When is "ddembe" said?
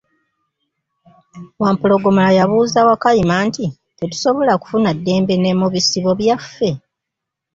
4.97-5.35